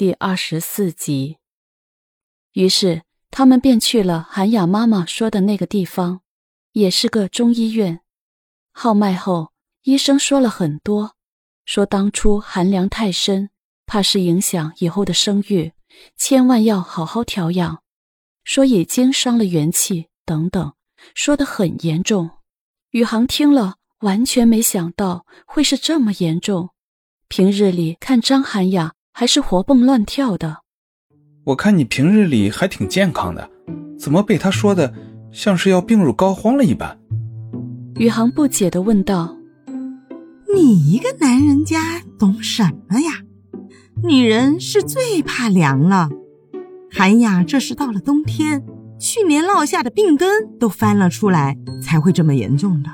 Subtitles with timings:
[0.00, 1.36] 第二十四集。
[2.54, 6.22] 于是他们便去了韩雅妈妈说的那个地方，
[6.72, 8.00] 也是个中医院。
[8.72, 9.52] 号脉后，
[9.82, 11.16] 医生说了很多，
[11.66, 13.50] 说当初寒凉太深，
[13.84, 15.74] 怕是影响以后的生育，
[16.16, 17.82] 千万要好好调养。
[18.42, 20.72] 说已经伤了元气，等等，
[21.14, 22.30] 说的很严重。
[22.92, 26.70] 宇航听了，完全没想到会是这么严重。
[27.28, 30.58] 平日里看张涵雅还是活蹦乱跳的，
[31.44, 33.50] 我看你平日里还挺健康的，
[33.98, 34.94] 怎么被他说的
[35.32, 36.98] 像是要病入膏肓了一般？
[37.96, 39.36] 宇航不解的问道
[40.54, 43.10] ：“你一个男人家懂什么呀？
[44.02, 46.08] 女人是最怕凉了。
[46.90, 48.64] 寒雅这是到了冬天，
[48.98, 52.90] 去年落下的病根都翻了出来，才会这么严重的。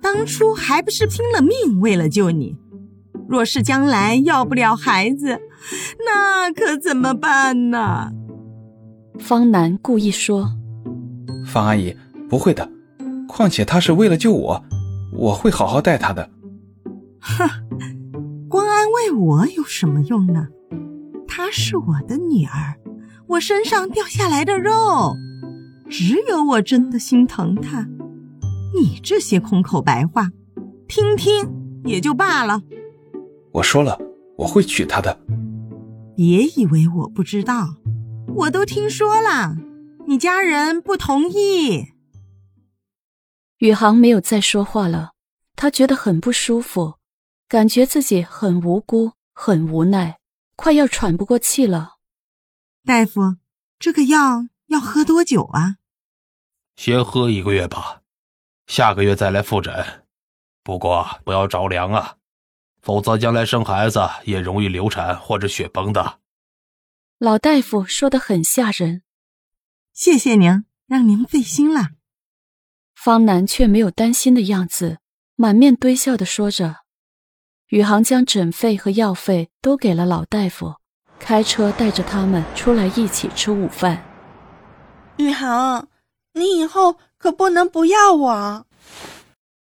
[0.00, 2.56] 当初还不是拼了命为了救你。”
[3.30, 5.40] 若是将来要不了孩子，
[6.04, 8.10] 那可怎么办呢？
[9.20, 10.50] 方南故意说
[11.46, 11.96] ：“方阿姨
[12.28, 12.68] 不会的，
[13.28, 14.64] 况且他是为了救我，
[15.12, 16.28] 我会好好待他的。”
[17.22, 17.48] 哼，
[18.48, 20.48] 光安慰我有什么用呢？
[21.28, 22.74] 她是我的女儿，
[23.28, 25.14] 我身上掉下来的肉，
[25.88, 27.86] 只有我真的心疼她。
[28.74, 30.30] 你这些空口白话，
[30.88, 31.48] 听听
[31.84, 32.62] 也就罢了。
[33.52, 33.98] 我说了，
[34.36, 35.18] 我会娶她的。
[36.16, 37.76] 别以为我不知道，
[38.34, 39.56] 我都听说了。
[40.06, 41.92] 你家人不同意。
[43.58, 45.12] 宇航没有再说话了，
[45.54, 46.94] 他觉得很不舒服，
[47.48, 50.18] 感觉自己很无辜，很无奈，
[50.56, 51.96] 快要喘不过气了。
[52.84, 53.36] 大夫，
[53.78, 55.76] 这个药要喝多久啊？
[56.76, 58.00] 先喝一个月吧，
[58.66, 60.04] 下个月再来复诊。
[60.62, 62.16] 不过不要着凉啊。
[62.82, 66.18] 否则，将来生孩子也容易流产或者血崩的。
[67.18, 69.02] 老大夫说的很吓人。
[69.92, 71.90] 谢谢您，让您费心了。
[72.94, 74.98] 方南却没有担心的样子，
[75.36, 76.76] 满面堆笑的说着。
[77.68, 80.76] 宇航将诊费和药费都给了老大夫，
[81.18, 84.02] 开车带着他们出来一起吃午饭。
[85.18, 85.88] 宇航，
[86.32, 88.66] 你以后可不能不要我。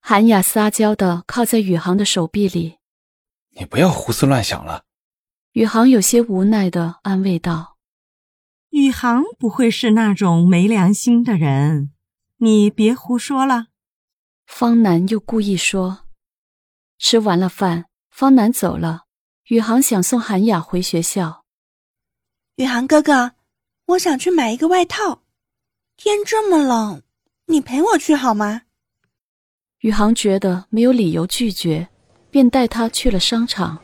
[0.00, 2.78] 韩雅撒娇的靠在宇航的手臂里。
[3.54, 4.84] 你不要胡思乱想了，
[5.52, 7.76] 宇航有些无奈的安慰道
[8.70, 11.92] ：“宇航不会是那种没良心的人，
[12.38, 13.66] 你别胡说了。”
[14.46, 16.06] 方南又故意说
[16.98, 19.02] ：“吃完了饭，方南走了，
[19.48, 21.44] 宇航想送韩雅回学校。
[22.56, 23.32] 宇航哥哥，
[23.86, 25.22] 我想去买一个外套，
[25.96, 27.02] 天这么冷，
[27.46, 28.62] 你陪我去好吗？”
[29.80, 31.88] 宇航觉得没有理由拒绝。
[32.32, 33.78] 便带他去了商场，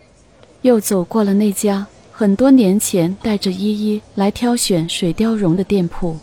[0.62, 6.18] 又走过了那家很多年前带着依依来挑选水貂绒的店铺。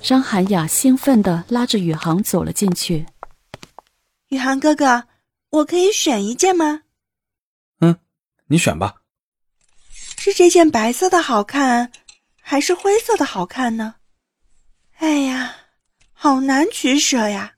[0.00, 3.04] 张涵雅兴奋地拉着宇航走了进去。
[4.28, 5.04] 宇航哥哥，
[5.50, 6.80] 我可以选一件吗？
[7.80, 7.98] 嗯，
[8.46, 9.02] 你选吧。
[10.16, 11.92] 是这件白色的好看，
[12.40, 13.96] 还是灰色的好看呢？
[14.96, 15.56] 哎呀，
[16.14, 17.56] 好难取舍呀！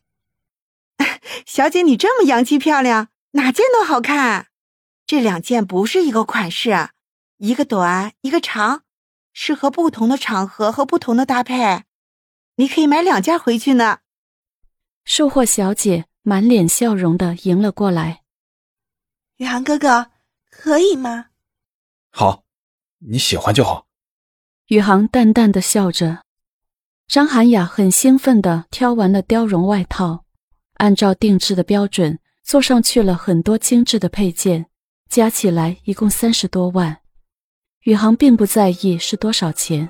[1.46, 3.06] 小姐，你这么洋气漂亮。
[3.32, 4.48] 哪件都好看，
[5.06, 6.90] 这两件不是一个款式，
[7.38, 8.82] 一个短，一个长，
[9.32, 11.84] 适合不同的场合和不同的搭配。
[12.56, 14.00] 你可以买两件回去呢。
[15.04, 18.22] 售货小姐满脸笑容的迎了过来。
[19.38, 20.10] 宇航哥哥，
[20.50, 21.30] 可以吗？
[22.10, 22.44] 好，
[22.98, 23.86] 你喜欢就好。
[24.66, 26.22] 宇航淡淡的笑着。
[27.08, 30.24] 张涵雅很兴奋的挑完了貂绒外套，
[30.74, 32.18] 按照定制的标准。
[32.44, 34.66] 做上去了很多精致的配件，
[35.08, 36.98] 加起来一共三十多万。
[37.84, 39.88] 宇航并不在意是多少钱，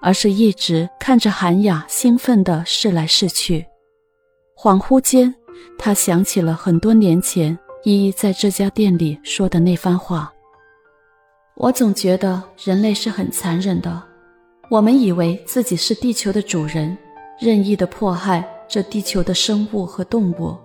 [0.00, 3.64] 而是一直看着韩雅兴奋地试来试去。
[4.56, 5.34] 恍惚间，
[5.78, 10.32] 他想起了很多年前依依在这家店里说的那番话
[11.56, 14.02] ：“我总觉得人类是很残忍的，
[14.68, 16.96] 我们以为自己是地球的主人，
[17.40, 20.56] 任意的迫害这地球的生物和动物。”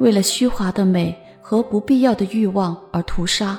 [0.00, 3.58] 为了虚华的美和不必要的欲望而屠杀，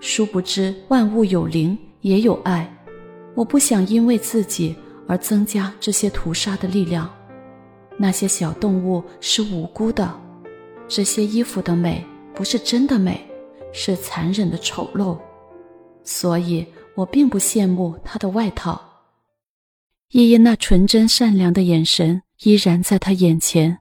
[0.00, 2.70] 殊不知万物有灵也有爱。
[3.34, 4.74] 我不想因为自己
[5.06, 7.10] 而增加这些屠杀的力量。
[7.98, 10.14] 那些小动物是无辜的，
[10.86, 12.04] 这些衣服的美
[12.34, 13.26] 不是真的美，
[13.72, 15.18] 是残忍的丑陋。
[16.04, 18.80] 所以我并不羡慕他的外套。
[20.12, 23.78] 依依那纯真善良的眼神依然在他眼前。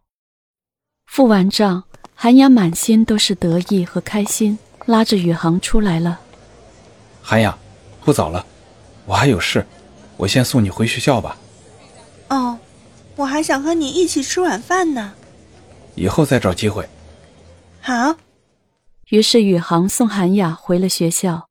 [1.06, 6.19] 付完账，韩雅满心都是得意和开心，拉着宇航出来了。
[7.22, 7.57] 韩雅，
[8.04, 8.46] 不早了，
[9.06, 9.66] 我还有事，
[10.18, 11.38] 我先送你回学校吧。
[12.30, 12.60] 哦，
[13.16, 15.13] 我还想和你一起吃晚饭呢。
[15.96, 16.88] 以后再找机会。
[17.80, 18.18] 好。
[19.10, 21.48] 于是宇航送韩雅回了学校。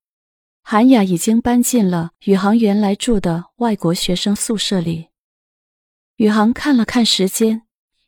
[0.62, 5.08] 韩雅已经搬进了宇航原来住的外国学生宿舍里。
[6.16, 7.62] 宇航看了看时间，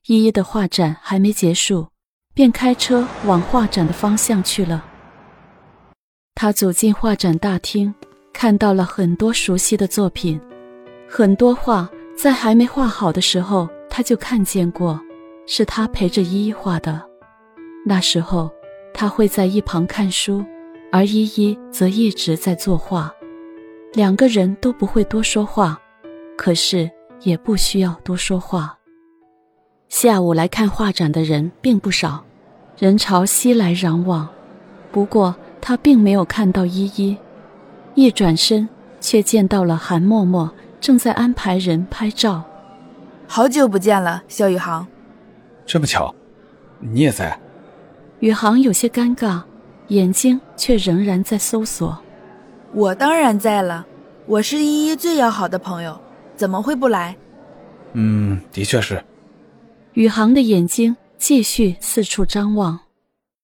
[0.06, 1.88] 依依的画展还没结束，
[2.34, 4.84] 便开车往画展的方向去了。
[6.34, 7.94] 他走进画展大厅，
[8.32, 10.40] 看到了很多熟悉的作品，
[11.08, 15.00] 很多画在还没画好的时候他就看见过，
[15.46, 17.02] 是他陪着依依画的。
[17.84, 18.50] 那时候。
[18.98, 20.42] 他会在一旁看书，
[20.90, 23.12] 而依依则一直在作画，
[23.92, 25.78] 两个人都不会多说话，
[26.34, 28.74] 可是也不需要多说话。
[29.88, 32.24] 下午来看画展的人并不少，
[32.78, 34.28] 人潮熙来攘往。
[34.90, 37.16] 不过他并没有看到依依，
[37.94, 38.68] 一转身
[39.00, 40.50] 却见到了韩默默
[40.80, 42.42] 正在安排人拍照。
[43.28, 44.86] 好久不见了，肖宇航。
[45.64, 46.14] 这么巧，
[46.80, 47.38] 你也在。
[48.20, 49.42] 宇航有些尴尬，
[49.88, 51.96] 眼睛却仍然在搜索。
[52.72, 53.86] 我当然在了，
[54.26, 55.98] 我是依依最要好的朋友，
[56.34, 57.16] 怎么会不来？
[57.92, 59.02] 嗯，的确是。
[59.96, 62.85] 宇航的眼睛继续四处张望。